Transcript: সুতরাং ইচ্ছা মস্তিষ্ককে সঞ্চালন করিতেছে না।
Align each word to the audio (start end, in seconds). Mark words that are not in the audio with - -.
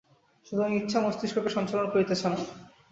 সুতরাং 0.47 0.71
ইচ্ছা 0.79 0.99
মস্তিষ্ককে 1.01 1.49
সঞ্চালন 1.57 1.87
করিতেছে 1.93 2.27
না। 2.27 2.37